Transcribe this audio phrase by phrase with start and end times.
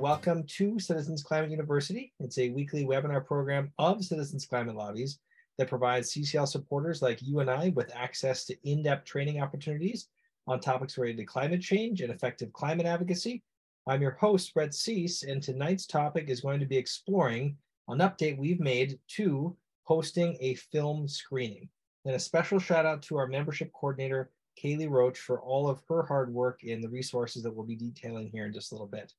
[0.00, 2.10] welcome to Citizens Climate University.
[2.20, 5.18] It's a weekly webinar program of Citizens Climate Lobbies
[5.58, 10.08] that provides CCL supporters like you and I with access to in-depth training opportunities
[10.46, 13.42] on topics related to climate change and effective climate advocacy.
[13.86, 18.38] I'm your host, Brett Cease, and tonight's topic is going to be exploring an update
[18.38, 21.68] we've made to hosting a film screening.
[22.06, 26.04] And a special shout out to our membership coordinator, Kaylee Roach, for all of her
[26.04, 29.12] hard work and the resources that we'll be detailing here in just a little bit.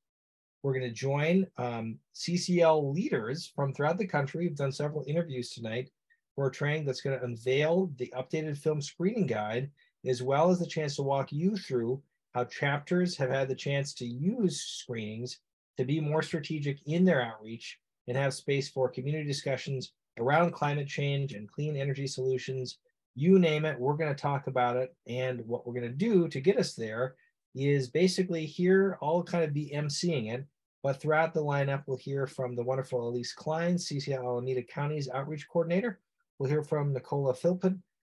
[0.62, 4.46] We're going to join um, CCL leaders from throughout the country.
[4.46, 5.90] We've done several interviews tonight
[6.36, 9.70] for a training that's going to unveil the updated film screening guide,
[10.06, 12.00] as well as the chance to walk you through
[12.34, 15.40] how chapters have had the chance to use screenings
[15.78, 20.86] to be more strategic in their outreach and have space for community discussions around climate
[20.86, 22.78] change and clean energy solutions.
[23.16, 24.94] You name it, we're going to talk about it.
[25.08, 27.16] And what we're going to do to get us there
[27.54, 30.46] is basically here, I'll kind of be emceeing it
[30.82, 35.48] but throughout the lineup, we'll hear from the wonderful Elise Klein, CCL Alameda County's outreach
[35.48, 36.00] coordinator.
[36.38, 37.74] We'll hear from Nicola Philpott,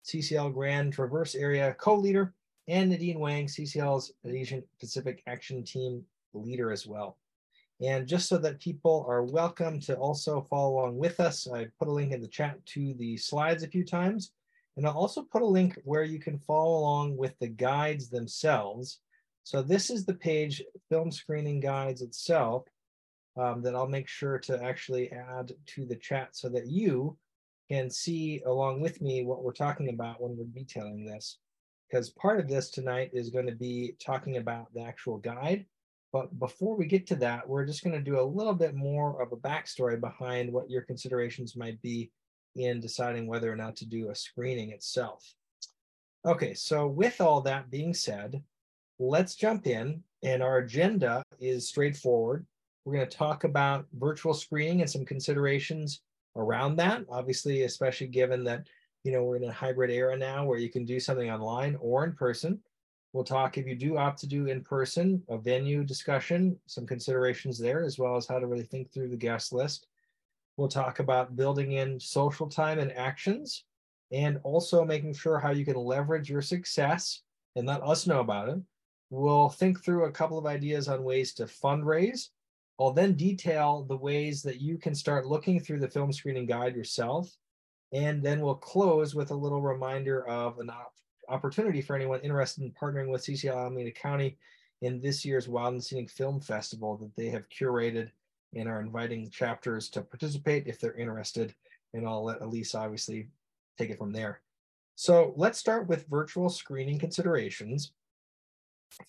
[0.05, 2.35] CCL Grand Traverse Area co-leader,
[2.69, 7.19] and Nadine Wang, CCL's Asian Pacific Action Team leader as well.
[7.81, 11.89] And just so that people are welcome to also follow along with us, I put
[11.89, 14.31] a link in the chat to the slides a few times.
[14.77, 19.01] And I'll also put a link where you can follow along with the guides themselves
[19.45, 22.65] so this is the page, film screening guides itself,
[23.37, 27.17] um, that I'll make sure to actually add to the chat so that you
[27.71, 31.39] can see along with me what we're talking about when we're detailing this.
[31.89, 35.67] Because part of this tonight is going to be talking about the actual guide.
[36.13, 39.23] But before we get to that, we're just going to do a little bit more
[39.23, 42.11] of a backstory behind what your considerations might be
[42.55, 45.35] in deciding whether or not to do a screening itself.
[46.27, 48.43] Okay, so with all that being said,
[49.09, 50.03] let's jump in.
[50.23, 52.47] And our agenda is straightforward.
[52.85, 56.01] We're going to talk about virtual screening and some considerations
[56.37, 57.05] around that.
[57.09, 58.67] Obviously, especially given that
[59.05, 62.05] you know we're in a hybrid era now where you can do something online or
[62.05, 62.61] in person.
[63.13, 67.59] We'll talk if you do opt to do in person, a venue discussion, some considerations
[67.59, 69.87] there, as well as how to really think through the guest list.
[70.57, 73.65] We'll talk about building in social time and actions,
[74.13, 77.21] and also making sure how you can leverage your success
[77.55, 78.59] and let us know about it
[79.13, 82.31] We'll think through a couple of ideas on ways to fundraise.
[82.81, 86.75] I'll then detail the ways that you can start looking through the film screening guide
[86.75, 87.31] yourself.
[87.93, 90.95] And then we'll close with a little reminder of an op
[91.29, 94.39] opportunity for anyone interested in partnering with CCL Alameda County
[94.81, 98.11] in this year's Wild and Scenic Film Festival that they have curated
[98.55, 101.55] and are inviting chapters to participate if they're interested.
[101.93, 103.29] And I'll let Elise obviously
[103.77, 104.41] take it from there.
[104.95, 107.93] So let's start with virtual screening considerations.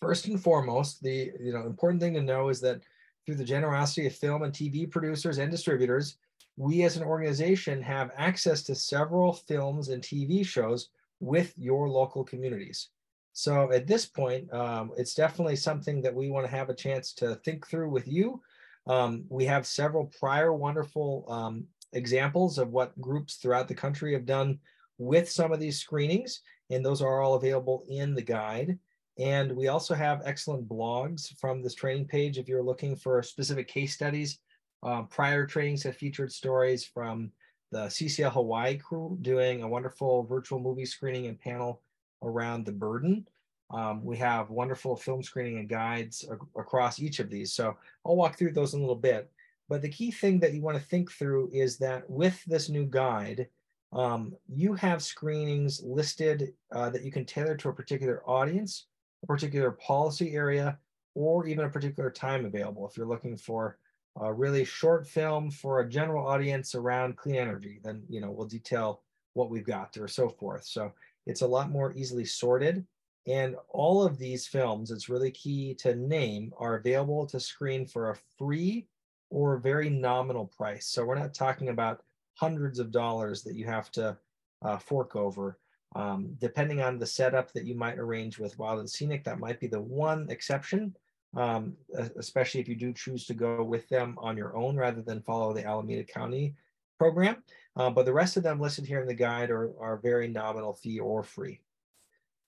[0.02, 2.82] First and foremost, the you know important thing to know is that
[3.26, 6.18] through the generosity of film and TV producers and distributors,
[6.58, 10.90] we as an organization have access to several films and TV shows
[11.20, 12.90] with your local communities.
[13.34, 17.14] So at this point, um, it's definitely something that we want to have a chance
[17.14, 18.42] to think through with you.
[18.86, 24.26] Um, we have several prior wonderful um, examples of what groups throughout the country have
[24.26, 24.60] done
[25.00, 28.78] with some of these screenings, and those are all available in the guide.
[29.20, 33.68] And we also have excellent blogs from this training page if you're looking for specific
[33.68, 34.40] case studies.
[34.82, 37.32] Um, prior trainings have featured stories from
[37.72, 41.82] the CCL Hawaii crew doing a wonderful virtual movie screening and panel
[42.22, 43.28] around the burden.
[43.72, 46.26] Um, we have wonderful film screening and guides
[46.56, 47.54] across each of these.
[47.54, 47.76] So
[48.06, 49.32] I'll walk through those in a little bit.
[49.70, 52.86] But the key thing that you want to think through is that with this new
[52.86, 53.48] guide,
[53.94, 58.88] um, you have screenings listed uh, that you can tailor to a particular audience
[59.24, 60.78] a particular policy area,
[61.16, 62.88] or even a particular time available.
[62.88, 63.78] If you're looking for
[64.22, 68.48] a really short film for a general audience around clean energy, then you know we'll
[68.48, 69.02] detail
[69.34, 70.66] what we've got or so forth.
[70.66, 70.92] So
[71.26, 72.86] it's a lot more easily sorted.
[73.26, 78.10] And all of these films, it's really key to name, are available to screen for
[78.10, 78.88] a free
[79.30, 80.88] or very nominal price.
[80.88, 82.04] So we're not talking about
[82.36, 84.18] hundreds of dollars that you have to
[84.62, 85.58] uh, fork over.
[85.96, 89.60] Um, depending on the setup that you might arrange with Wild and Scenic, that might
[89.60, 90.96] be the one exception,
[91.36, 91.76] um,
[92.18, 95.54] especially if you do choose to go with them on your own rather than follow
[95.54, 96.56] the Alameda County
[96.98, 97.44] program.
[97.76, 100.74] Uh, but the rest of them listed here in the guide are, are very nominal
[100.74, 101.60] fee or free.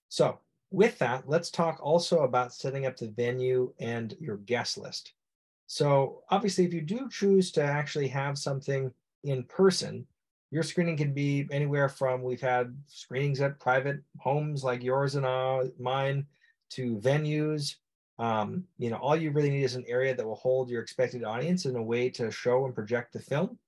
[0.08, 0.38] So
[0.70, 5.12] with that, let's talk also about setting up the venue and your guest list.
[5.66, 8.92] So obviously, if you do choose to actually have something
[9.24, 10.06] in person,
[10.50, 15.26] your screening can be anywhere from we've had screenings at private homes like yours and
[15.26, 16.26] uh, mine
[16.70, 17.76] to venues
[18.18, 21.22] Um, you know, all you really need is an area that will hold your expected
[21.22, 23.58] audience and a way to show and project the film.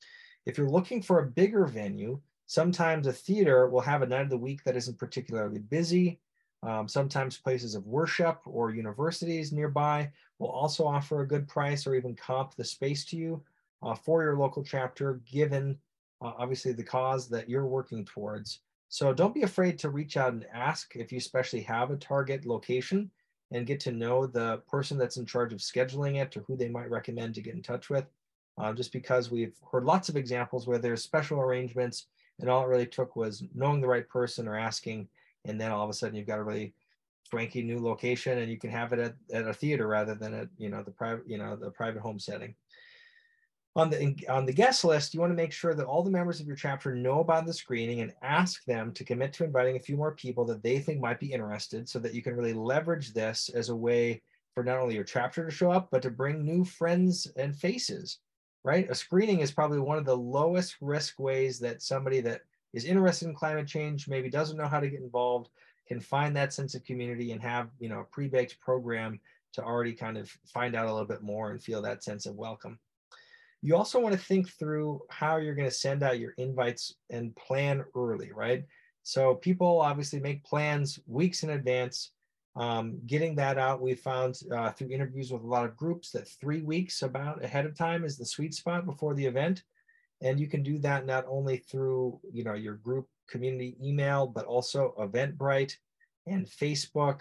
[0.47, 4.31] If you're looking for a bigger venue, sometimes a theater will have a night of
[4.31, 6.19] the week that isn't particularly busy.
[6.63, 11.95] Um, sometimes places of worship or universities nearby will also offer a good price or
[11.95, 13.45] even comp the space to you
[13.83, 15.79] uh, for your local chapter, given
[16.23, 18.61] uh, obviously the cause that you're working towards.
[18.89, 22.47] So don't be afraid to reach out and ask if you especially have a target
[22.47, 23.11] location
[23.51, 26.69] and get to know the person that's in charge of scheduling it or who they
[26.69, 28.07] might recommend to get in touch with.
[28.59, 32.07] Uh, just because we've heard lots of examples where there's special arrangements
[32.41, 35.09] and all it really took was knowing the right person or asking,
[35.45, 36.73] and then all of a sudden you've got a really
[37.29, 40.49] swanky new location and you can have it at, at a theater rather than at
[40.57, 42.55] you know the private you know the private home setting
[43.79, 46.41] on the on the guest list, you want to make sure that all the members
[46.41, 49.81] of your chapter know about the screening and ask them to commit to inviting a
[49.81, 53.13] few more people that they think might be interested so that you can really leverage
[53.13, 54.21] this as a way
[54.53, 58.19] for not only your chapter to show up, but to bring new friends and faces,
[58.65, 58.91] right?
[58.91, 62.41] A screening is probably one of the lowest risk ways that somebody that
[62.73, 65.51] is interested in climate change, maybe doesn't know how to get involved,
[65.87, 69.21] can find that sense of community and have, you know, a pre-baked program
[69.53, 72.35] to already kind of find out a little bit more and feel that sense of
[72.35, 72.77] welcome.
[73.61, 77.35] You also want to think through how you're going to send out your invites and
[77.37, 78.65] plan early, right?
[79.03, 82.13] So people obviously make plans weeks in advance.
[82.57, 86.29] Um, getting that out, we found uh, through interviews with a lot of groups that
[86.29, 89.63] three weeks about ahead of time is the sweet spot before the event.
[90.21, 94.47] And you can do that not only through you know your group community email, but
[94.47, 95.75] also Eventbrite
[96.27, 97.21] and Facebook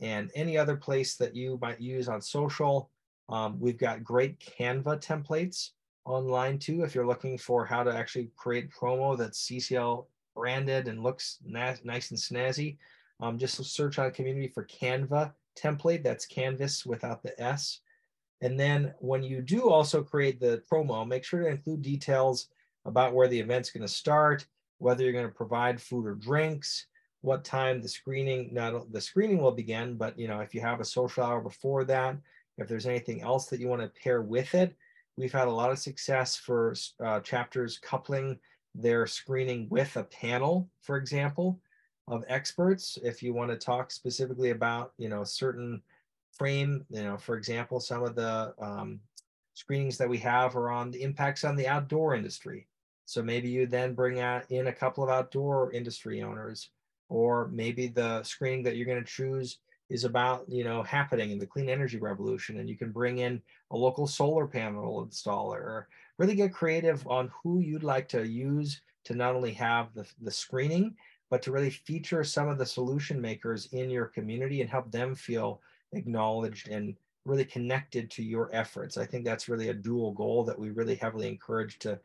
[0.00, 2.90] and any other place that you might use on social.
[3.28, 5.70] Um, we've got great Canva templates
[6.04, 11.02] online too if you're looking for how to actually create promo that's CCL branded and
[11.02, 12.76] looks nice and snazzy.
[13.20, 16.02] Um, just search on community for Canva template.
[16.02, 17.80] That's Canvas without the S.
[18.40, 22.48] And then when you do also create the promo, make sure to include details
[22.84, 24.46] about where the event's going to start,
[24.78, 26.86] whether you're going to provide food or drinks,
[27.22, 30.80] what time the screening not the screening will begin, but you know if you have
[30.80, 32.16] a social hour before that,
[32.58, 34.76] if there's anything else that you want to pair with it,
[35.16, 36.74] we've had a lot of success for
[37.04, 38.38] uh, chapters coupling
[38.74, 41.60] their screening with a panel, for example,
[42.08, 42.98] of experts.
[43.02, 45.82] If you want to talk specifically about, you know, certain
[46.32, 49.00] frame, you know, for example, some of the um,
[49.54, 52.66] screenings that we have are on the impacts on the outdoor industry.
[53.06, 54.16] So maybe you then bring
[54.50, 56.70] in a couple of outdoor industry owners,
[57.08, 59.58] or maybe the screening that you're going to choose
[59.90, 63.40] is about you know happening in the clean energy revolution and you can bring in
[63.70, 65.88] a local solar panel installer or
[66.18, 70.30] really get creative on who you'd like to use to not only have the, the
[70.30, 70.94] screening
[71.30, 75.14] but to really feature some of the solution makers in your community and help them
[75.14, 75.60] feel
[75.92, 78.96] acknowledged and really connected to your efforts.
[78.96, 81.98] I think that's really a dual goal that we really heavily encourage to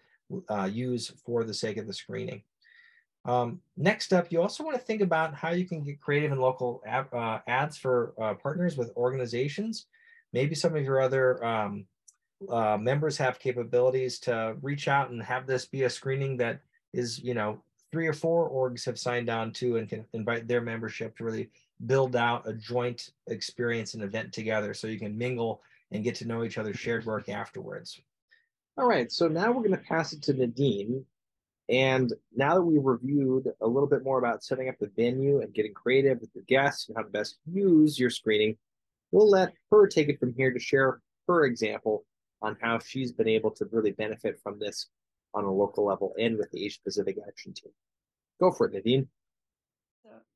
[0.49, 2.41] uh, use for the sake of the screening
[3.29, 6.41] um, next up, you also want to think about how you can get creative and
[6.41, 9.85] local uh, ads for uh, partners with organizations.
[10.33, 11.85] Maybe some of your other um,
[12.49, 16.61] uh, members have capabilities to reach out and have this be a screening that
[16.91, 17.61] is, you know,
[17.91, 21.51] three or four orgs have signed on to and can invite their membership to really
[21.85, 26.27] build out a joint experience and event together so you can mingle and get to
[26.27, 28.01] know each other's shared work afterwards.
[28.75, 31.05] All right, so now we're going to pass it to Nadine
[31.69, 35.53] and now that we've reviewed a little bit more about setting up the venue and
[35.53, 38.57] getting creative with your guests and how to best use your screening,
[39.11, 42.05] we'll let her take it from here to share her example
[42.41, 44.87] on how she's been able to really benefit from this
[45.35, 47.71] on a local level and with the Asia Pacific Action Team.
[48.39, 49.07] Go for it, Nadine.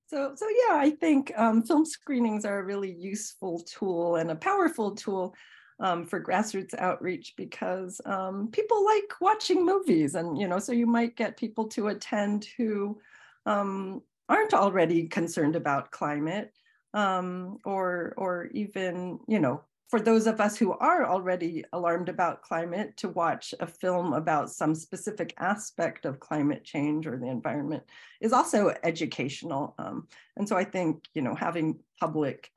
[0.06, 4.36] So, so yeah, I think um, film screenings are a really useful tool and a
[4.36, 5.34] powerful tool
[5.80, 10.86] um, for grassroots outreach because um, people like watching movies and you know so you
[10.86, 13.00] might get people to attend who
[13.46, 16.53] um, aren't already concerned about climate
[16.94, 22.42] um, or or even you know for those of us who are already alarmed about
[22.42, 27.84] climate to watch a film about some specific aspect of climate change or the environment
[28.20, 32.51] is also educational um, and so i think you know having public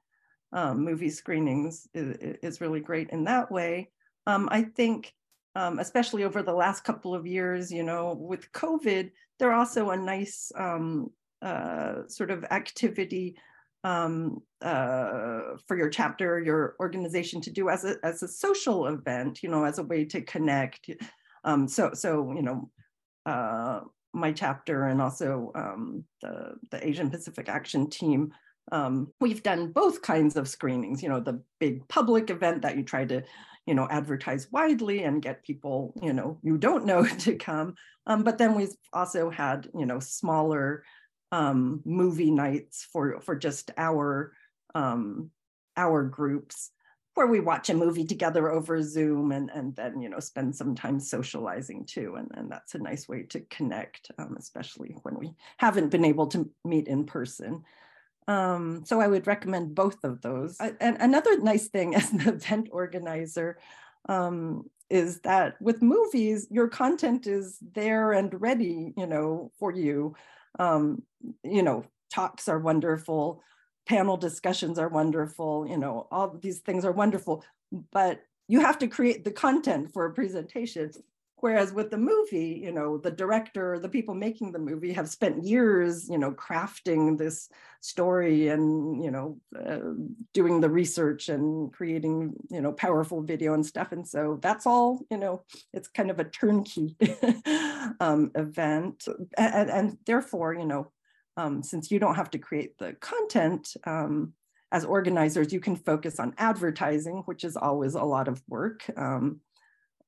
[0.52, 3.90] um, movie screenings is, is, really great in that way.
[4.26, 5.12] Um, I think,
[5.54, 9.96] um, especially over the last couple of years, you know, with COVID, they're also a
[9.96, 11.10] nice um,
[11.42, 13.36] uh, sort of activity
[13.84, 19.42] um, uh, for your chapter, your organization to do as a, as a social event,
[19.42, 20.90] you know, as a way to connect.
[21.44, 22.70] Um, so, so, you know,
[23.26, 23.80] uh,
[24.12, 28.32] my chapter and also um, the, the Asian Pacific Action Team
[28.72, 32.82] um, we've done both kinds of screenings, you know, the big public event that you
[32.82, 33.22] try to,
[33.66, 37.74] you know, advertise widely and get people, you know, you don't know to come.
[38.06, 40.84] Um, but then we've also had, you know, smaller
[41.32, 44.32] um, movie nights for, for just our,
[44.74, 45.30] um,
[45.76, 46.70] our groups
[47.14, 50.74] where we watch a movie together over Zoom and, and then, you know, spend some
[50.74, 52.16] time socializing too.
[52.16, 56.26] And, and that's a nice way to connect, um, especially when we haven't been able
[56.28, 57.64] to meet in person.
[58.28, 60.56] Um, so I would recommend both of those.
[60.60, 63.58] I, and another nice thing as an event organizer
[64.08, 70.14] um, is that with movies, your content is there and ready, you know, for you.
[70.58, 71.02] Um,
[71.42, 73.42] you know, talks are wonderful,
[73.86, 77.44] panel discussions are wonderful, you know, all these things are wonderful,
[77.92, 80.92] but you have to create the content for a presentation.
[81.40, 85.44] Whereas with the movie, you know, the director, the people making the movie have spent
[85.44, 87.50] years, you know, crafting this
[87.80, 89.92] story and, you know, uh,
[90.32, 93.92] doing the research and creating, you know, powerful video and stuff.
[93.92, 96.96] And so that's all, you know, it's kind of a turnkey
[98.00, 99.06] um, event.
[99.36, 100.90] And, and, therefore, you know,
[101.36, 104.32] um, since you don't have to create the content, um,
[104.72, 108.84] as organizers, you can focus on advertising, which is always a lot of work.
[108.96, 109.40] Um,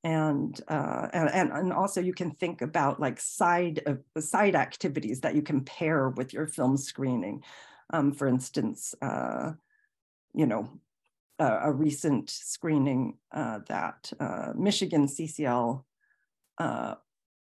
[0.04, 5.34] and, uh, and and also you can think about like side of side activities that
[5.34, 7.42] you can pair with your film screening.
[7.90, 9.52] Um, for instance, uh,
[10.34, 10.68] you know,
[11.38, 15.82] a, a recent screening uh, that uh, Michigan CCL
[16.58, 16.94] uh,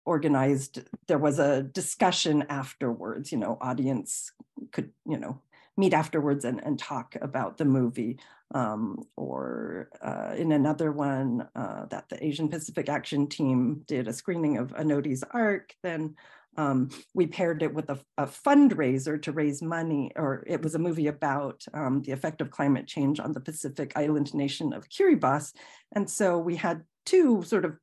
[0.05, 4.31] organized, there was a discussion afterwards, you know, audience
[4.71, 5.41] could, you know,
[5.77, 8.19] meet afterwards and, and talk about the movie.
[8.53, 14.13] Um, or uh, in another one uh, that the Asian Pacific Action Team did a
[14.13, 16.15] screening of Anote's Ark, then
[16.57, 20.79] um, we paired it with a, a, fundraiser to raise money, or it was a
[20.79, 25.51] movie about um, the effect of climate change on the Pacific island nation of Kiribati.
[25.93, 27.77] And so we had two sort of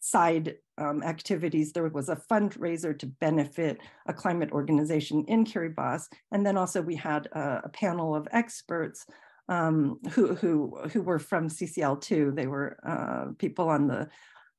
[0.00, 1.72] side um, activities.
[1.72, 6.06] There was a fundraiser to benefit a climate organization in Kiribati.
[6.32, 9.06] And then also we had a, a panel of experts
[9.48, 12.32] um, who, who, who were from CCL too.
[12.34, 14.08] They were uh, people on the,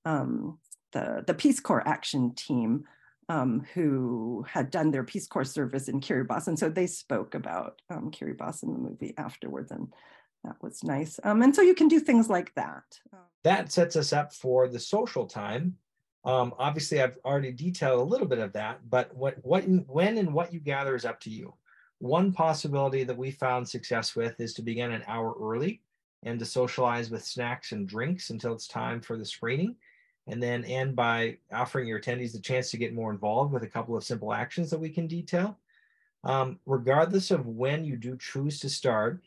[0.06, 0.60] um,
[0.92, 2.86] the, the Peace Corps action team
[3.30, 6.48] um, who had done their Peace Corps service in Kiribati.
[6.48, 9.72] And so they spoke about um, Kiribati in the movie afterwards.
[9.72, 9.94] And
[10.44, 11.20] that was nice.
[11.24, 12.84] Um, and so you can do things like that.
[13.44, 15.76] That sets us up for the social time.
[16.26, 20.34] Um, obviously, I've already detailed a little bit of that, but what, what, when and
[20.34, 21.54] what you gather is up to you.
[22.00, 25.82] One possibility that we found success with is to begin an hour early
[26.24, 29.76] and to socialize with snacks and drinks until it's time for the screening.
[30.28, 33.68] And then end by offering your attendees the chance to get more involved with a
[33.68, 35.58] couple of simple actions that we can detail.
[36.24, 39.22] Um, regardless of when you do choose to start,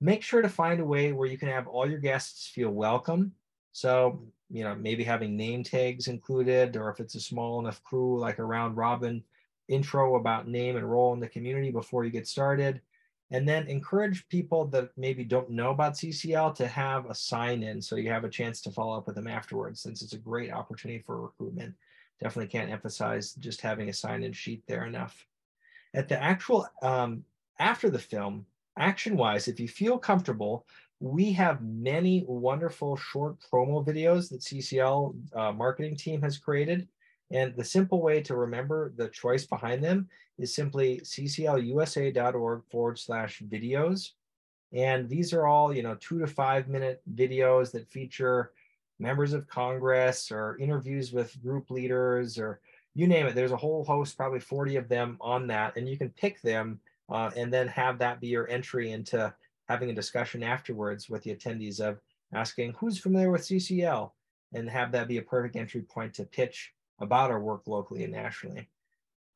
[0.00, 3.32] make sure to find a way where you can have all your guests feel welcome.
[3.72, 8.18] So, you know, maybe having name tags included, or if it's a small enough crew,
[8.18, 9.22] like a round robin
[9.68, 12.80] intro about name and role in the community before you get started.
[13.32, 17.82] And then encourage people that maybe don't know about CCL to have a sign in
[17.82, 20.52] so you have a chance to follow up with them afterwards, since it's a great
[20.52, 21.74] opportunity for recruitment.
[22.20, 25.26] Definitely can't emphasize just having a sign in sheet there enough.
[25.92, 27.24] At the actual, um,
[27.58, 28.46] after the film,
[28.78, 30.64] action wise, if you feel comfortable,
[31.00, 36.88] we have many wonderful short promo videos that CCL uh, marketing team has created.
[37.30, 43.42] And the simple way to remember the choice behind them is simply cclusa.org forward slash
[43.48, 44.10] videos.
[44.72, 48.52] And these are all, you know, two to five minute videos that feature
[48.98, 52.60] members of Congress or interviews with group leaders or
[52.94, 53.34] you name it.
[53.34, 55.76] There's a whole host, probably 40 of them on that.
[55.76, 59.34] And you can pick them uh, and then have that be your entry into
[59.68, 62.00] having a discussion afterwards with the attendees of
[62.32, 64.10] asking who's familiar with CCL
[64.54, 68.12] and have that be a perfect entry point to pitch about our work locally and
[68.12, 68.68] nationally.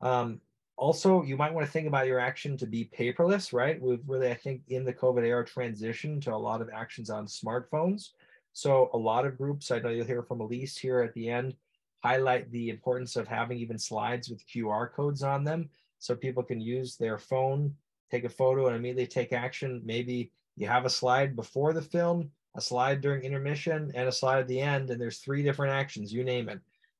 [0.01, 0.41] Um,
[0.77, 3.79] also, you might want to think about your action to be paperless, right?
[3.79, 7.27] We've really, I think, in the COVID era transition to a lot of actions on
[7.27, 8.09] smartphones.
[8.53, 11.55] So a lot of groups, I know you'll hear from Elise here at the end,
[12.03, 15.69] highlight the importance of having even slides with QR codes on them
[15.99, 17.75] so people can use their phone,
[18.11, 19.81] take a photo, and immediately take action.
[19.83, 24.39] Maybe you have a slide before the film, a slide during intermission, and a slide
[24.39, 26.59] at the end, and there's three different actions, you name it.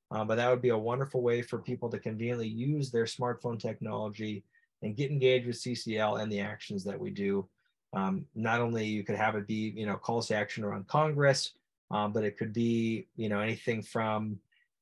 [0.09, 3.59] Uh, but that would be a wonderful way for people to conveniently use their smartphone
[3.59, 4.43] technology
[4.81, 7.47] and get engaged with CCL and the actions that we do.
[7.93, 11.53] Um, not only you could have it be, you know, calls to action around Congress,
[11.91, 14.39] um, but it could be, you know, anything from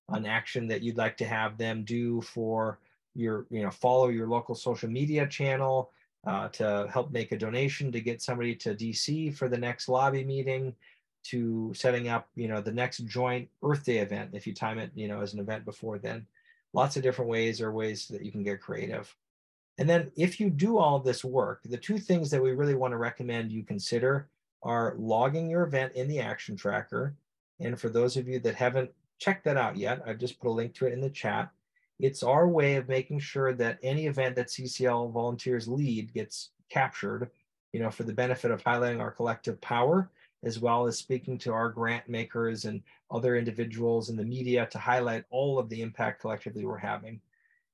[0.09, 2.79] an action that you'd like to have them do for
[3.15, 5.91] your you know follow your local social media channel
[6.25, 10.23] uh, to help make a donation to get somebody to DC for the next lobby
[10.23, 10.75] meeting,
[11.23, 14.91] to setting up, you know, the next joint Earth Day event if you time it,
[14.95, 16.25] you know, as an event before then.
[16.73, 19.15] Lots of different ways or ways that you can get creative.
[19.79, 22.91] And then if you do all this work, the two things that we really want
[22.91, 24.27] to recommend you consider
[24.61, 27.15] are logging your event in the action tracker.
[27.61, 30.51] And for those of you that haven't checked that out yet, I've just put a
[30.51, 31.49] link to it in the chat.
[31.99, 37.29] It's our way of making sure that any event that CCL volunteers lead gets captured,
[37.73, 40.09] you know, for the benefit of highlighting our collective power,
[40.43, 44.79] as well as speaking to our grant makers and other individuals in the media to
[44.79, 47.19] highlight all of the impact collectively we're having.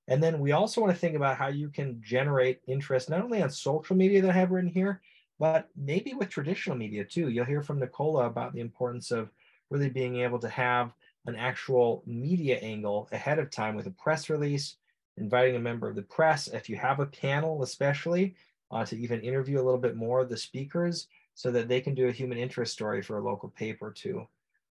[0.08, 3.42] And then we also want to think about how you can generate interest not only
[3.42, 5.02] on social media that I have written here,
[5.40, 7.30] but maybe with traditional media too.
[7.30, 9.32] You'll hear from Nicola about the importance of
[9.70, 10.94] really being able to have
[11.26, 14.78] an actual media angle ahead of time with a press release,
[15.18, 18.36] inviting a member of the press, if you have a panel, especially
[18.72, 21.94] uh, to even interview a little bit more of the speakers so that they can
[21.94, 24.28] do a human interest story for a local paper too.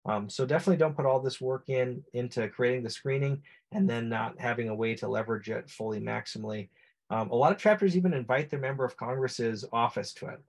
[0.05, 4.09] Um, so definitely don't put all this work in into creating the screening and then
[4.09, 6.69] not having a way to leverage it fully maximally.
[7.11, 10.41] Um, a lot of chapters even invite their member of Congress's office to it.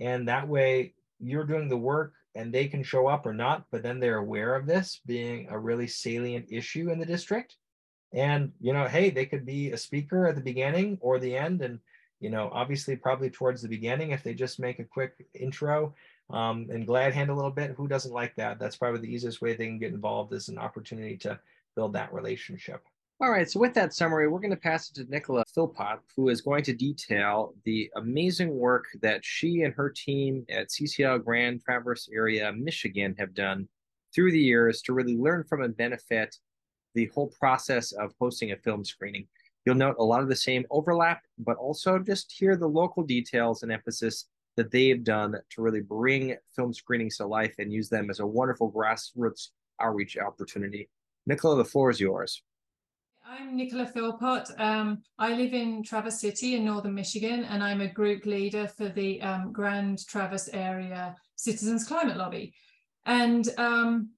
[0.00, 3.82] And that way you're doing the work and they can show up or not, but
[3.82, 7.56] then they're aware of this being a really salient issue in the district.
[8.12, 11.62] And, you know, hey, they could be a speaker at the beginning or the end.
[11.62, 11.80] And,
[12.20, 15.94] you know, obviously probably towards the beginning, if they just make a quick intro
[16.30, 18.58] um, and glad hand a little bit, who doesn't like that?
[18.58, 21.40] That's probably the easiest way they can get involved is an opportunity to
[21.74, 22.84] build that relationship.
[23.18, 26.28] All right, so with that summary, we're going to pass it to Nicola Philpott, who
[26.28, 31.62] is going to detail the amazing work that she and her team at CCL Grand
[31.64, 33.66] Traverse area, Michigan, have done
[34.14, 36.36] through the years to really learn from and benefit
[36.94, 39.26] the whole process of hosting a film screening.
[39.64, 43.62] You'll note a lot of the same overlap, but also just hear the local details
[43.62, 44.26] and emphasis
[44.58, 48.26] that they've done to really bring film screenings to life and use them as a
[48.26, 49.48] wonderful grassroots
[49.80, 50.90] outreach opportunity.
[51.26, 52.42] Nicola, the floor is yours.
[53.28, 54.48] I'm Nicola Philpott.
[54.56, 58.88] Um, I live in Traverse City in northern Michigan, and I'm a group leader for
[58.88, 62.54] the um, Grand Traverse Area Citizens Climate Lobby.
[63.04, 64.10] And um,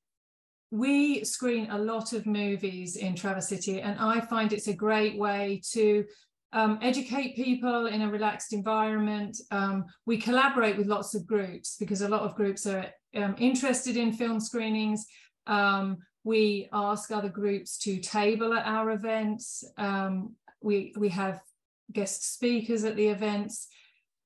[0.70, 5.18] we screen a lot of movies in Traverse City, and I find it's a great
[5.18, 6.04] way to
[6.52, 9.38] um, educate people in a relaxed environment.
[9.50, 12.84] Um, we collaborate with lots of groups because a lot of groups are
[13.16, 15.06] um, interested in film screenings.
[15.46, 15.96] Um,
[16.28, 19.64] we ask other groups to table at our events.
[19.78, 21.40] Um, we, we have
[21.90, 23.68] guest speakers at the events.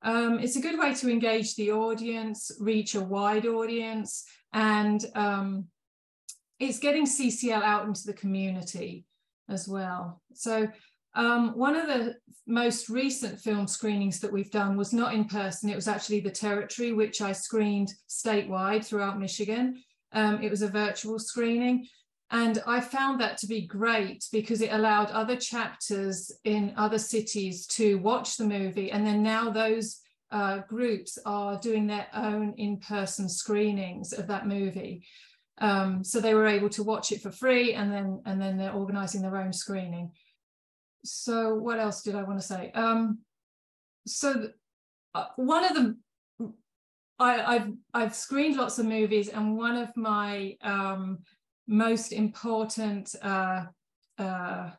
[0.03, 5.67] Um, it's a good way to engage the audience, reach a wide audience, and um,
[6.59, 9.07] it's getting CCL out into the community
[9.49, 10.21] as well.
[10.35, 10.67] So
[11.15, 12.17] um, one of the
[12.49, 15.71] most recent film screenings that we've done was not in person.
[15.71, 19.81] It was actually the territory, which I screened statewide throughout Michigan.
[20.13, 21.87] Um, it was a virtual screening.
[22.31, 27.67] And I found that to be great because it allowed other chapters in other cities
[27.69, 28.91] to watch the movie.
[28.91, 34.47] And then now those uh, groups are doing their own in person screenings of that
[34.47, 35.05] movie.
[35.59, 38.73] Um, so they were able to watch it for free and then and then they're
[38.73, 40.11] organizing their own screening.
[41.05, 42.73] So what else did I want to say?
[42.75, 43.19] Um,
[44.07, 44.49] so
[45.15, 45.97] uh, one of the
[47.23, 51.19] I, have I've screened lots of movies, and one of my um,
[51.67, 53.65] most important uh,
[54.19, 54.71] uh,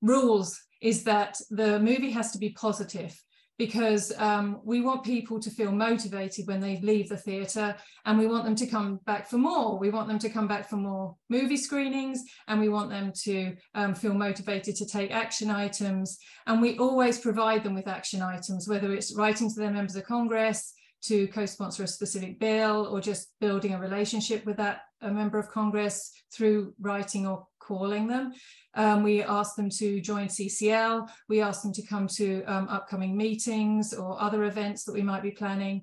[0.00, 3.18] rules is that the movie has to be positive
[3.56, 8.26] because um, we want people to feel motivated when they leave the theatre and we
[8.26, 9.78] want them to come back for more.
[9.78, 13.54] We want them to come back for more movie screenings and we want them to
[13.76, 16.18] um, feel motivated to take action items.
[16.48, 20.02] And we always provide them with action items, whether it's writing to their members of
[20.02, 20.74] Congress,
[21.06, 25.48] to co-sponsor a specific bill or just building a relationship with that a member of
[25.48, 28.32] Congress through writing or calling them.
[28.74, 31.08] Um, we ask them to join CCL.
[31.28, 35.22] We ask them to come to um, upcoming meetings or other events that we might
[35.22, 35.82] be planning.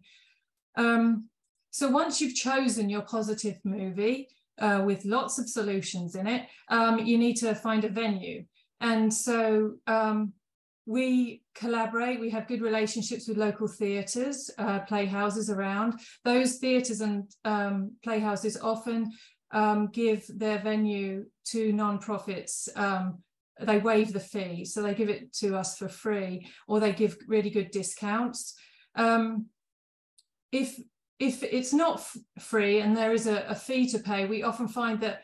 [0.75, 1.29] Um,
[1.71, 4.27] so once you've chosen your positive movie
[4.59, 8.45] uh, with lots of solutions in it, um, you need to find a venue.
[8.81, 10.33] And so um,
[10.85, 15.99] we collaborate, we have good relationships with local theatres, uh, playhouses around.
[16.23, 19.11] Those theatres and um, playhouses often
[19.51, 22.69] um, give their venue to non-profits.
[22.75, 23.19] Um,
[23.59, 27.17] they waive the fee, so they give it to us for free, or they give
[27.27, 28.55] really good discounts.
[28.95, 29.47] Um,
[30.51, 30.79] if
[31.19, 32.03] if it's not
[32.39, 35.21] free and there is a, a fee to pay, we often find that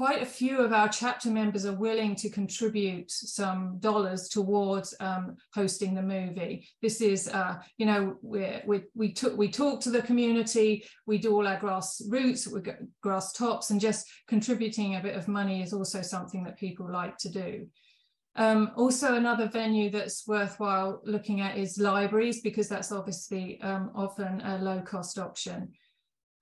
[0.00, 5.36] quite a few of our chapter members are willing to contribute some dollars towards um,
[5.52, 6.66] hosting the movie.
[6.80, 11.18] This is, uh, you know, we we we took we talk to the community, we
[11.18, 12.62] do all our grassroots, we
[13.02, 17.18] grass tops, and just contributing a bit of money is also something that people like
[17.18, 17.66] to do.
[18.36, 24.40] Um, also, another venue that's worthwhile looking at is libraries because that's obviously um, often
[24.40, 25.72] a low cost option.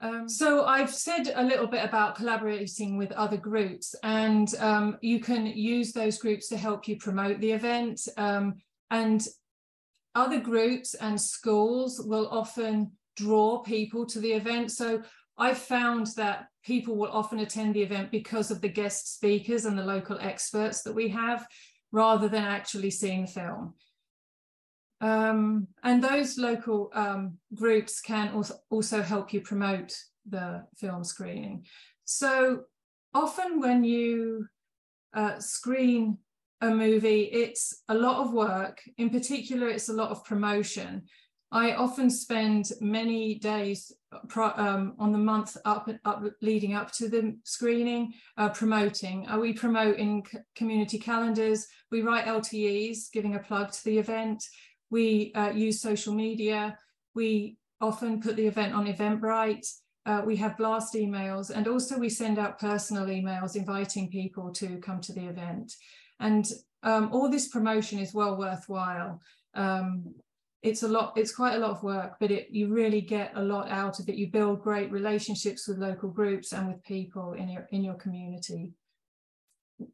[0.00, 5.18] Um, so I've said a little bit about collaborating with other groups and um, you
[5.18, 8.54] can use those groups to help you promote the event um,
[8.92, 9.26] and
[10.14, 14.70] other groups and schools will often draw people to the event.
[14.70, 15.02] So
[15.37, 19.76] I've found that people will often attend the event because of the guest speakers and
[19.76, 21.46] the local experts that we have
[21.90, 23.74] rather than actually seeing film.
[25.00, 29.96] Um, and those local um, groups can also, also help you promote
[30.28, 31.64] the film screening.
[32.04, 32.64] So
[33.14, 34.46] often when you
[35.14, 36.18] uh, screen
[36.61, 38.80] a movie, it's a lot of work.
[38.98, 41.04] In particular, it's a lot of promotion.
[41.50, 43.90] I often spend many days
[44.37, 49.26] um, on the month up, up leading up to the screening uh, promoting.
[49.28, 50.22] Uh, we promote in
[50.54, 51.66] community calendars.
[51.90, 54.44] We write LTEs, giving a plug to the event.
[54.90, 56.79] We uh, use social media.
[57.14, 59.66] We often put the event on Eventbrite.
[60.07, 64.79] Uh, we have blast emails and also we send out personal emails inviting people to
[64.79, 65.72] come to the event.
[66.18, 66.46] And
[66.83, 69.20] um, all this promotion is well worthwhile.
[69.55, 70.14] Um,
[70.62, 73.42] it's a lot, it's quite a lot of work, but it, you really get a
[73.42, 74.16] lot out of it.
[74.16, 78.72] You build great relationships with local groups and with people in your, in your community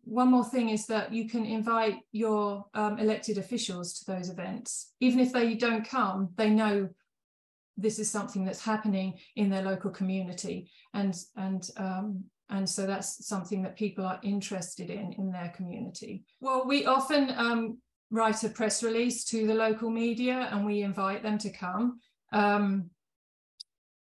[0.04, 4.92] one more thing is that you can invite your um, elected officials to those events.
[5.00, 6.88] Even if they don't come, they know
[7.76, 10.70] this is something that's happening in their local community.
[10.94, 16.24] And, and, um, and so that's something that people are interested in in their community.
[16.40, 17.78] Well, we often um,
[18.10, 22.00] write a press release to the local media and we invite them to come.
[22.32, 22.90] Um,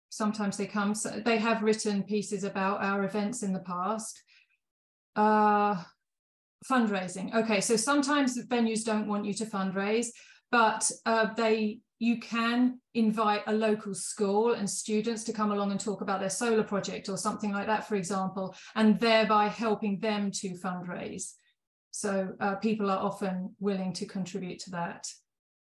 [0.10, 4.22] sometimes they come, so they have written pieces about our events in the past
[5.15, 5.76] uh,
[6.69, 7.34] fundraising.
[7.36, 10.08] Okay, so sometimes venues don't want you to fundraise,
[10.52, 15.80] but uh, they you can invite a local school and students to come along and
[15.80, 20.30] talk about their solar project or something like that, for example, and thereby helping them
[20.30, 21.36] to fundraise.
[21.91, 25.08] So uh, people are often willing to contribute to that.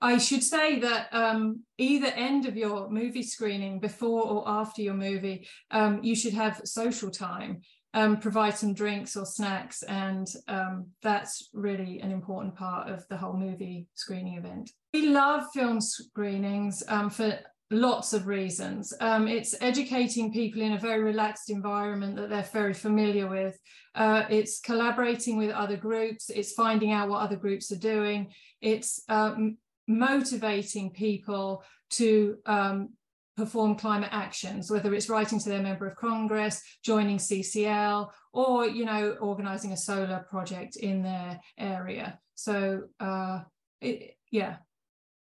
[0.02, 4.93] I should say that um, either end of your movie screening, before or after your
[4.93, 7.62] movie, um, you should have social time
[7.95, 9.81] um, provide some drinks or snacks.
[9.84, 14.69] And um, that's really an important part of the whole movie screening event.
[14.93, 17.39] We love film screenings um, for
[17.71, 18.93] lots of reasons.
[18.99, 23.58] Um, it's educating people in a very relaxed environment that they're very familiar with.
[23.95, 26.29] Uh, it's collaborating with other groups.
[26.29, 28.34] It's finding out what other groups are doing.
[28.62, 32.89] It's um, motivating people to um,
[33.36, 38.86] perform climate actions, whether it's writing to their member of Congress, joining CCL, or you
[38.86, 42.19] know, organizing a solar project in their area.
[42.36, 43.41] So uh,
[43.82, 44.58] it, yeah,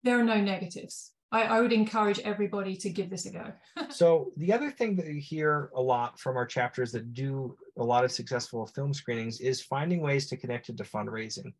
[0.03, 1.11] there are no negatives.
[1.31, 3.51] I, I, would encourage everybody to give this a go.
[3.89, 7.83] so the other thing that you hear a lot from our chapters that do a
[7.83, 11.53] lot of successful film screenings is finding ways to connect it to fundraising.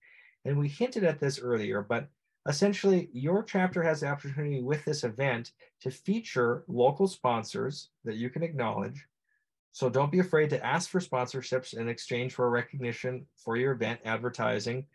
[0.45, 2.07] And we hinted at this earlier, but
[2.47, 8.29] Essentially, your chapter has the opportunity with this event to feature local sponsors that you
[8.29, 9.05] can acknowledge.
[9.73, 13.99] So don't be afraid to ask for sponsorships in exchange for recognition for your event
[14.05, 14.85] advertising,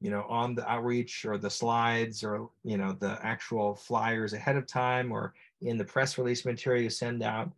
[0.00, 4.56] you know, on the outreach or the slides or, you know, the actual flyers ahead
[4.56, 7.50] of time or in the press release material you send out.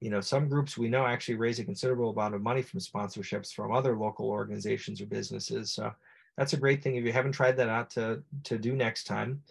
[0.00, 3.54] You know, some groups we know actually raise a considerable amount of money from sponsorships
[3.54, 5.72] from other local organizations or businesses.
[5.72, 5.90] So
[6.36, 9.42] that's a great thing if you haven't tried that out to, to do next time.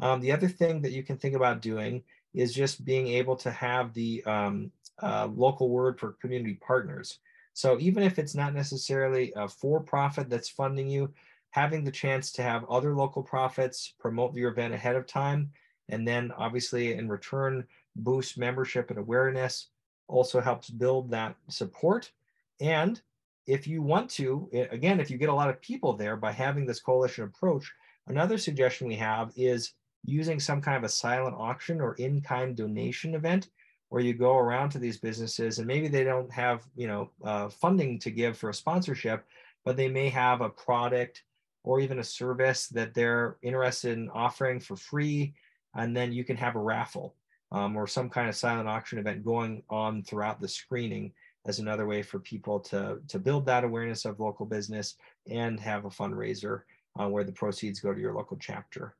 [0.00, 2.02] Um, the other thing that you can think about doing
[2.34, 4.70] is just being able to have the um,
[5.02, 7.18] uh, local word for community partners.
[7.54, 11.12] So even if it's not necessarily a for-profit that's funding you,
[11.50, 15.50] having the chance to have other local profits promote your event ahead of time,
[15.88, 17.64] and then obviously in return
[17.96, 19.68] boost membership and awareness
[20.06, 22.12] also helps build that support.
[22.60, 23.00] And
[23.48, 26.66] if you want to, again, if you get a lot of people there by having
[26.66, 27.72] this coalition approach,
[28.06, 29.72] another suggestion we have is
[30.04, 33.48] using some kind of a silent auction or in-kind donation event
[33.88, 37.48] where you go around to these businesses and maybe they don't have you know uh,
[37.48, 39.24] funding to give for a sponsorship
[39.64, 41.24] but they may have a product
[41.64, 45.34] or even a service that they're interested in offering for free
[45.74, 47.14] and then you can have a raffle
[47.50, 51.12] um, or some kind of silent auction event going on throughout the screening
[51.48, 54.96] as another way for people to, to build that awareness of local business
[55.30, 56.60] and have a fundraiser
[57.00, 58.94] uh, where the proceeds go to your local chapter.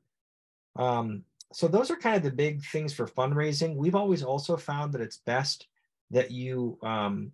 [0.75, 3.75] Um, so those are kind of the big things for fundraising.
[3.75, 5.67] We've always also found that it's best
[6.09, 7.31] that you, um,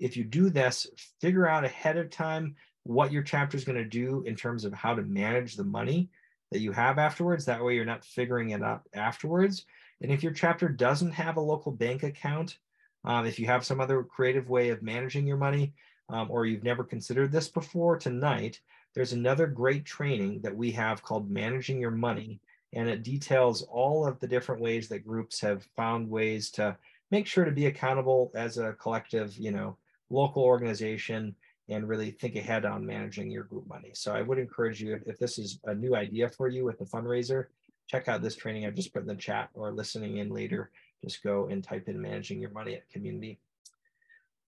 [0.00, 0.86] if you do this,
[1.20, 4.72] figure out ahead of time what your chapter is going to do in terms of
[4.72, 6.08] how to manage the money
[6.52, 7.44] that you have afterwards.
[7.44, 9.66] That way you're not figuring it out afterwards.
[10.00, 12.58] And if your chapter doesn't have a local bank account,
[13.04, 15.72] um, if you have some other creative way of managing your money,
[16.08, 18.60] um, or you've never considered this before tonight,
[18.94, 22.40] there's another great training that we have called Managing Your Money.
[22.72, 26.76] And it details all of the different ways that groups have found ways to
[27.10, 29.76] make sure to be accountable as a collective, you know,
[30.10, 31.34] local organization
[31.68, 33.90] and really think ahead on managing your group money.
[33.94, 36.78] So I would encourage you, if, if this is a new idea for you with
[36.78, 37.46] the fundraiser,
[37.86, 40.70] check out this training I've just put in the chat or listening in later,
[41.04, 43.38] just go and type in managing your money at community.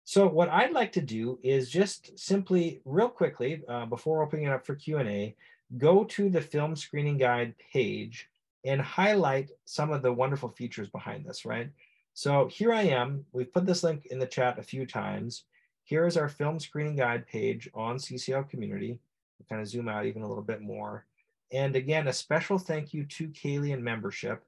[0.04, 4.52] So what I'd like to do is just simply real quickly, uh, before opening it
[4.52, 5.34] up for Q&A,
[5.78, 8.30] go to the film screening guide page
[8.64, 11.70] and highlight some of the wonderful features behind this, right?
[12.14, 15.44] So here I am, we've put this link in the chat a few times.
[15.84, 18.98] Here is our film screening guide page on CCL community.
[19.38, 21.04] We'll kind of zoom out even a little bit more.
[21.52, 24.44] And again, a special thank you to Kaylee and membership.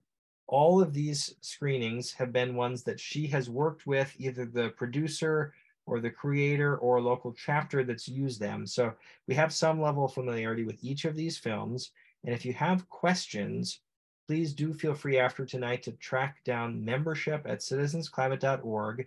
[0.48, 5.52] All of these screenings have been ones that she has worked with either the producer
[5.86, 8.66] or the creator or local chapter that's used them.
[8.66, 8.92] So
[9.26, 11.92] we have some level of familiarity with each of these films.
[12.24, 13.80] And if you have questions,
[14.26, 19.06] please do feel free after tonight to track down membership at citizensclimate.org.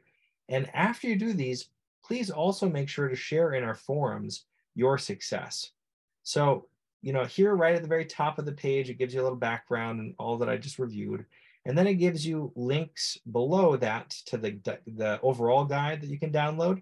[0.49, 1.69] And after you do these,
[2.03, 5.71] please also make sure to share in our forums your success.
[6.23, 6.67] So
[7.01, 9.23] you know, here right at the very top of the page, it gives you a
[9.23, 11.25] little background and all that I just reviewed.
[11.65, 16.19] And then it gives you links below that to the, the overall guide that you
[16.19, 16.81] can download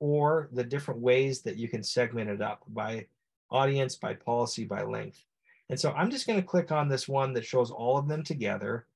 [0.00, 3.06] or the different ways that you can segment it up by
[3.50, 5.22] audience, by policy, by length.
[5.70, 8.22] And so I'm just going to click on this one that shows all of them
[8.22, 8.86] together.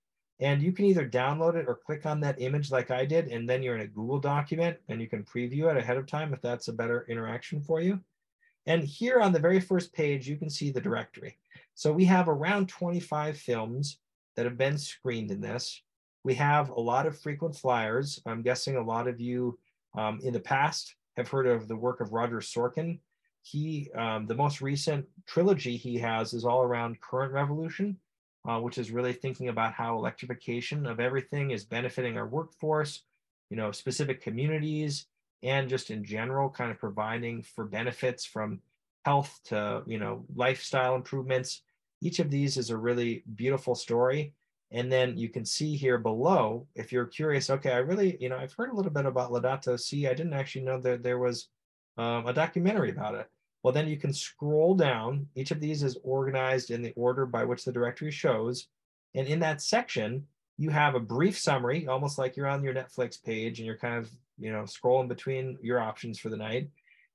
[0.41, 3.49] And you can either download it or click on that image like I did, and
[3.49, 6.41] then you're in a Google document and you can preview it ahead of time if
[6.41, 8.01] that's a better interaction for you.
[8.69, 11.39] And here on the very first page, you can see the directory.
[11.75, 13.99] So we have around 25 films
[14.37, 15.83] that have been screened in this.
[16.23, 18.21] We have a lot of frequent flyers.
[18.27, 19.59] I'm guessing a lot of you
[19.97, 22.99] um, in the past have heard of the work of Roger Sorkin.
[23.41, 27.97] He, um, the most recent trilogy he has is all around current revolution,
[28.47, 33.03] uh, which is really thinking about how electrification of everything is benefiting our workforce,
[33.49, 35.07] you know, specific communities,
[35.43, 38.61] and just in general kind of providing for benefits from
[39.05, 41.63] health to you know lifestyle improvements.
[42.01, 44.35] Each of these is a really beautiful story.
[44.71, 48.37] And then you can see here below if you're curious okay i really you know
[48.37, 50.07] i've heard a little bit about laudato si.
[50.07, 51.49] I didn't actually know that there was
[51.97, 53.29] um, a documentary about it.
[53.63, 55.27] Well then you can scroll down.
[55.35, 58.69] Each of these is organized in the order by which the directory shows.
[59.15, 60.27] And in that section
[60.59, 63.97] you have a brief summary almost like you're on your netflix page and you're kind
[63.97, 66.69] of you know, scrolling between your options for the night.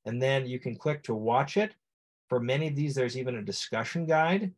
[0.06, 1.76] And then you can click to watch it.
[2.30, 4.52] For many of these, there's even a discussion guide.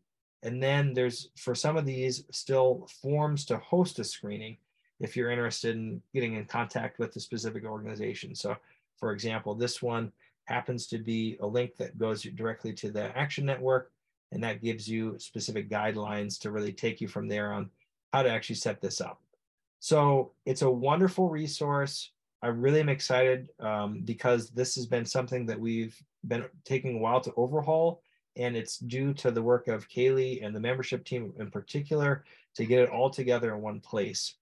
[0.44, 4.58] And then there's, for some of these, still forms to host a screening
[5.00, 8.36] if you're interested in getting in contact with the specific organization.
[8.36, 8.56] So,
[8.98, 10.12] for example, this one
[10.46, 13.92] happens to be a link that goes directly to the Action Network,
[14.32, 17.70] and that gives you specific guidelines to really take you from there on
[18.14, 19.22] how to actually set this up.
[19.80, 22.12] So, it's a wonderful resource.
[22.46, 27.00] I really am excited um, because this has been something that we've been taking a
[27.00, 28.04] while to overhaul,
[28.36, 32.66] and it's due to the work of Kaylee and the membership team in particular to
[32.66, 34.36] get it all together in one place.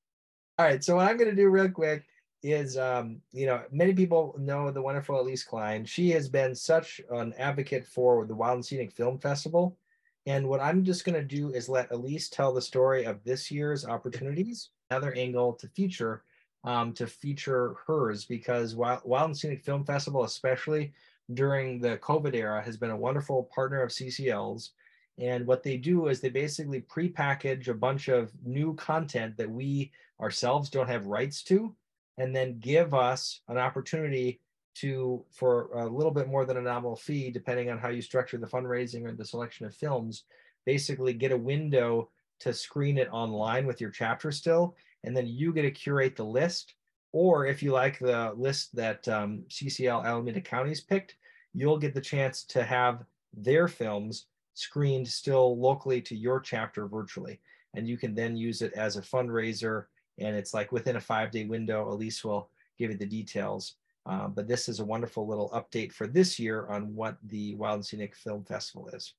[0.59, 2.03] All right, so what I'm going to do real quick
[2.43, 5.85] is, um, you know, many people know the wonderful Elise Klein.
[5.85, 9.77] She has been such an advocate for the Wild and Scenic Film Festival.
[10.25, 13.49] And what I'm just going to do is let Elise tell the story of this
[13.49, 16.23] year's opportunities, another angle to feature
[16.63, 20.93] um, to feature hers because Wild, Wild and Scenic Film Festival, especially
[21.33, 24.71] during the COVID era, has been a wonderful partner of CCL's.
[25.19, 29.91] And what they do is they basically pre-package a bunch of new content that we
[30.19, 31.75] ourselves don't have rights to,
[32.17, 34.39] and then give us an opportunity
[34.75, 38.37] to, for a little bit more than a nominal fee, depending on how you structure
[38.37, 40.23] the fundraising or the selection of films,
[40.65, 45.53] basically get a window to screen it online with your chapter still and then you
[45.53, 46.75] get to curate the list.
[47.11, 51.15] Or if you like the list that um, CCL Alameda County's picked,
[51.53, 57.39] you'll get the chance to have their films screened still locally to your chapter virtually.
[57.75, 59.85] And you can then use it as a fundraiser.
[60.19, 63.75] And it's like within a five day window, Elise will give you the details.
[64.05, 67.75] Uh, but this is a wonderful little update for this year on what the Wild
[67.75, 69.13] and Scenic Film Festival is.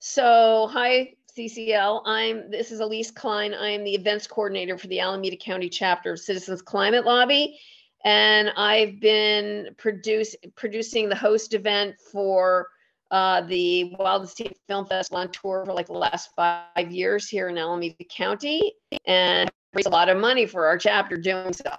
[0.00, 2.02] So, hi CCL.
[2.06, 3.52] I'm this is Elise Klein.
[3.52, 7.58] I am the events coordinator for the Alameda County chapter of Citizens Climate Lobby,
[8.04, 12.68] and I've been produce, producing the host event for
[13.10, 17.48] uh, the Wild State Film Festival on tour for like the last five years here
[17.48, 21.74] in Alameda County, and raise a lot of money for our chapter doing so.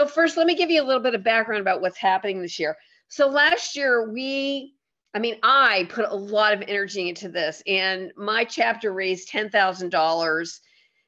[0.00, 2.60] So first, let me give you a little bit of background about what's happening this
[2.60, 2.76] year.
[3.08, 4.75] So last year we
[5.16, 9.48] I mean, I put a lot of energy into this, and my chapter raised ten
[9.48, 10.60] thousand dollars,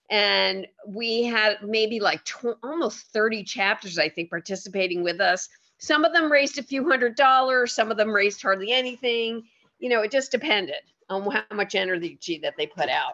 [0.08, 5.50] and we had maybe like tw- almost thirty chapters, I think, participating with us.
[5.76, 9.42] Some of them raised a few hundred dollars, some of them raised hardly anything.
[9.78, 13.12] You know, it just depended on how much energy that they put out.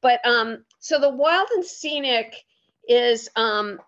[0.00, 2.34] But um, so the wild and scenic
[2.88, 3.78] is um,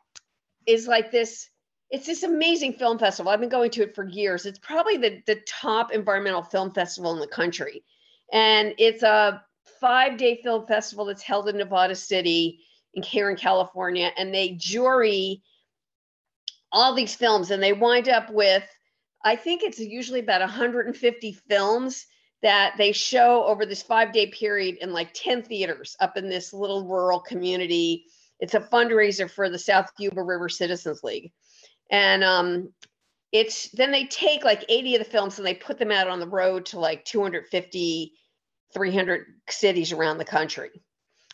[0.67, 1.51] is like this
[1.91, 3.31] it's this amazing film festival.
[3.31, 4.47] I've been going to it for years.
[4.47, 7.85] It's probably the, the top environmental film festival in the country.
[8.33, 9.43] And it's a
[9.81, 12.61] five day film festival that's held in Nevada City
[12.95, 14.11] in here in California.
[14.17, 15.43] And they jury
[16.73, 18.65] all these films and they wind up with,
[19.25, 22.07] I think it's usually about 150 films
[22.43, 26.53] that they show over this five day period in like 10 theaters up in this
[26.53, 28.05] little rural community.
[28.41, 31.33] It's a fundraiser for the South Yuba River Citizens League
[31.91, 32.73] and um,
[33.33, 36.21] it's then they take like 80 of the films and they put them out on
[36.21, 38.13] the road to like 250
[38.73, 40.71] 300 cities around the country.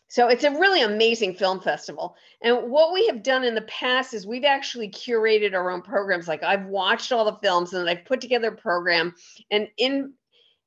[0.09, 2.17] So it's a really amazing film festival.
[2.43, 6.27] And what we have done in the past is we've actually curated our own programs.
[6.27, 9.15] Like i've watched all the films and i've put together a program.
[9.51, 10.15] And in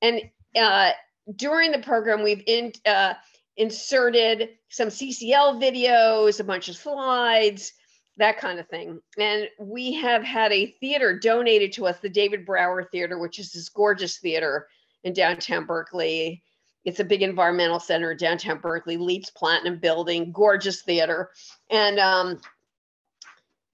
[0.02, 0.22] and
[0.56, 0.92] uh,
[1.36, 3.14] during the program we've in uh,
[3.58, 7.74] inserted some ccl videos a bunch of slides
[8.18, 9.02] that kind of thing.
[9.18, 13.52] And we have had a theater donated to us, the David Brower Theater, which is
[13.52, 14.68] this gorgeous theater
[15.04, 16.44] in downtown Berkeley.
[16.86, 21.32] It's a big environmental center in downtown Berkeley, Leeds Platinum Building, gorgeous theater.
[21.70, 22.42] And um,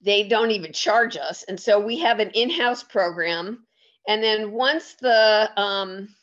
[0.02, 1.44] they don't even charge us.
[1.44, 3.66] And so we have an in-house program.
[4.08, 6.16] And then once the um,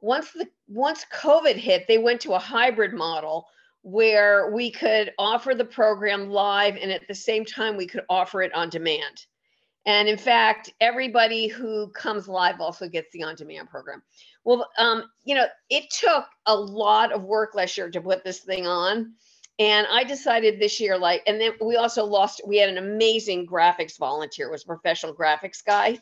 [0.00, 3.46] once the once COVID hit, they went to a hybrid model
[3.82, 8.42] where we could offer the program live and at the same time we could offer
[8.42, 9.26] it on demand.
[9.84, 14.02] And in fact, everybody who comes live also gets the on demand program.
[14.44, 18.40] Well, um, you know, it took a lot of work last year to put this
[18.40, 19.14] thing on.
[19.58, 23.46] And I decided this year, like, and then we also lost, we had an amazing
[23.46, 25.98] graphics volunteer, was a professional graphics guy.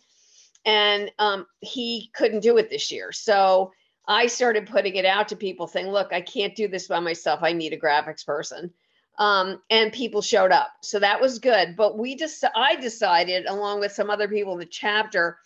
[0.66, 3.12] And um, he couldn't do it this year.
[3.12, 3.72] So
[4.10, 7.44] I started putting it out to people saying, look, I can't do this by myself.
[7.44, 8.72] I need a graphics person.
[9.20, 10.72] Um, and people showed up.
[10.82, 11.76] So that was good.
[11.76, 15.38] But we just, I decided, along with some other people in the chapter,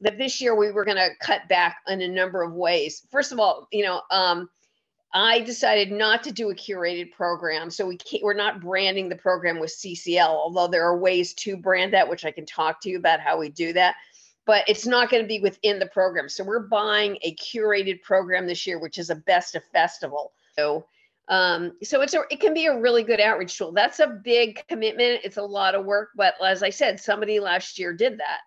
[0.00, 3.06] that this year we were going to cut back in a number of ways.
[3.12, 4.50] First of all, you know, um,
[5.14, 7.70] I decided not to do a curated program.
[7.70, 11.56] So we can't, we're not branding the program with CCL, although there are ways to
[11.56, 13.94] brand that, which I can talk to you about how we do that
[14.46, 16.28] but it's not going to be within the program.
[16.28, 20.32] So we're buying a curated program this year, which is a best of festival.
[20.56, 20.86] So
[21.28, 23.70] um, so it's a it can be a really good outreach tool.
[23.70, 25.20] That's a big commitment.
[25.22, 28.40] It's a lot of work, but as I said, somebody last year did that.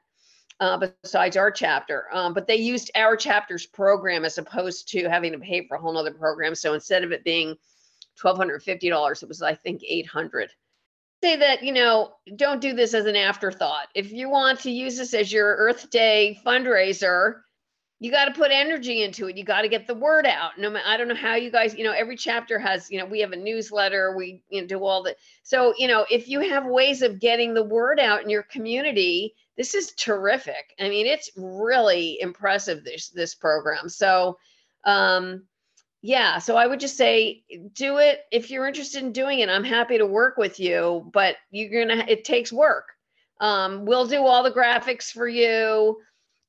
[0.59, 5.31] Uh, besides our chapter, um, but they used our chapter's program as opposed to having
[5.31, 6.53] to pay for a whole other program.
[6.55, 7.55] So instead of it being
[8.15, 10.51] twelve hundred fifty dollars, it was I think eight hundred
[11.23, 13.87] say that you know don't do this as an afterthought.
[13.95, 17.41] If you want to use this as your earth day fundraiser
[18.03, 19.37] you got to put energy into it.
[19.37, 20.57] You got to get the word out.
[20.57, 23.21] No i don't know how you guys you know every chapter has you know we
[23.21, 26.65] have a newsletter we you know, do all the so you know if you have
[26.65, 30.75] ways of getting the word out in your community this is terrific.
[30.79, 33.87] I mean it's really impressive this this program.
[33.87, 34.37] So
[34.83, 35.43] um
[36.03, 39.63] yeah so i would just say do it if you're interested in doing it i'm
[39.63, 42.89] happy to work with you but you're gonna it takes work.
[43.39, 45.97] Um, we'll do all the graphics for you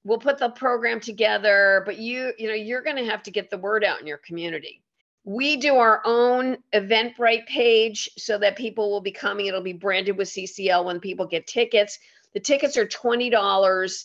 [0.05, 3.59] we'll put the program together but you you know you're gonna have to get the
[3.59, 4.83] word out in your community.
[5.25, 10.19] We do our own eventbrite page so that people will be coming it'll be branded
[10.19, 11.99] with ccl when people get tickets.
[12.35, 14.05] The tickets are $20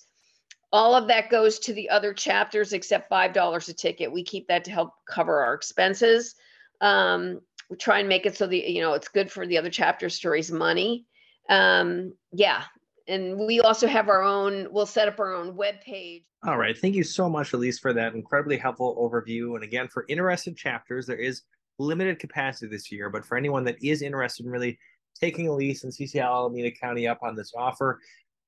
[0.71, 4.11] all of that goes to the other chapters except $5 a ticket.
[4.11, 6.35] We keep that to help cover our expenses.
[6.81, 9.69] Um, we try and make it so that, you know, it's good for the other
[9.69, 11.05] chapters to raise money.
[11.49, 12.63] Um, yeah.
[13.07, 16.23] And we also have our own, we'll set up our own web page.
[16.45, 16.77] All right.
[16.77, 19.55] Thank you so much, Elise, for that incredibly helpful overview.
[19.55, 21.41] And again, for interested chapters, there is
[21.79, 24.77] limited capacity this year, but for anyone that is interested in really
[25.19, 27.99] taking Elise and CCL Alameda County up on this offer,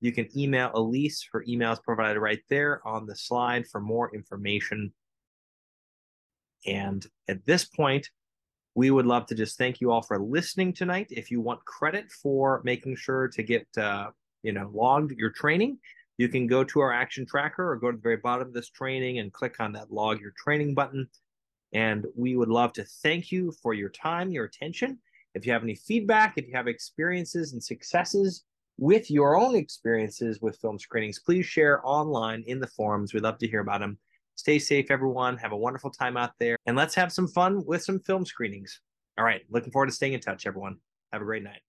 [0.02, 1.26] You can email Elise.
[1.32, 4.92] Her email is provided right there on the slide for more information.
[6.66, 8.10] And at this point,
[8.74, 11.08] we would love to just thank you all for listening tonight.
[11.12, 14.08] If you want credit for making sure to get uh,
[14.44, 15.78] you know logged your training,
[16.18, 18.70] you can go to our action tracker or go to the very bottom of this
[18.70, 21.08] training and click on that log your training button.
[21.74, 25.00] And we would love to thank you for your time, your attention.
[25.36, 28.44] If you have any feedback, if you have experiences and successes
[28.82, 33.14] with your own experiences with film screenings, please share online in the forums.
[33.14, 34.00] We'd love to hear about them.
[34.34, 35.38] Stay safe, everyone.
[35.38, 36.58] Have a wonderful time out there.
[36.66, 38.82] And let's have some fun with some film screenings.
[39.20, 39.42] All right.
[39.52, 40.78] Looking forward to staying in touch, everyone.
[41.14, 41.62] Have a great night.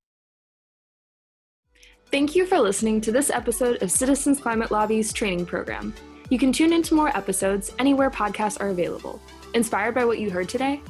[2.11, 5.95] Thank you for listening to this episode of Citizens Climate Lobby's training program.
[6.31, 9.21] You can tune into more episodes anywhere podcasts are available.
[9.53, 10.81] Inspired by what you heard today?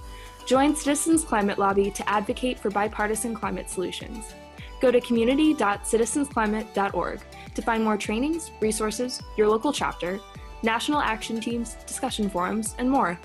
[0.46, 4.34] Join Citizens Climate Lobby to advocate for bipartisan climate solutions.
[4.82, 7.20] Go to community.citizensclimate.org
[7.54, 10.18] to find more trainings, resources, your local chapter,
[10.64, 13.16] national action teams, discussion forums, and more.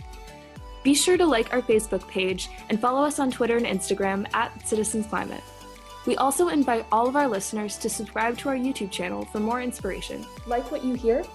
[0.84, 4.68] Be sure to like our Facebook page and follow us on Twitter and Instagram at
[4.68, 5.42] Citizens Climate.
[6.06, 9.64] We also invite all of our listeners to subscribe to our YouTube channel for more
[9.64, 10.28] inspiration.
[10.46, 11.26] Like what you hear?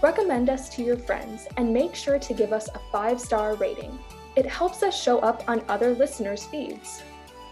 [0.00, 3.98] Recommend us to your friends and make sure to give us a five star rating.
[4.36, 7.02] It helps us show up on other listeners' feeds.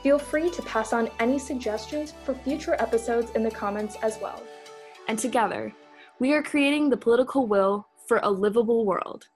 [0.03, 4.43] Feel free to pass on any suggestions for future episodes in the comments as well.
[5.09, 5.75] And together,
[6.19, 9.29] we are creating the political will for a livable world.